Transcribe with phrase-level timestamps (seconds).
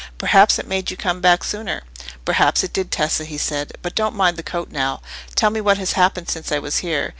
[0.17, 1.83] "Perhaps it made you come back sooner."
[2.25, 3.73] "Perhaps it did, Tessa," he said.
[3.83, 4.99] "But don't mind the coat now.
[5.35, 7.09] Tell me what has happened since I was here.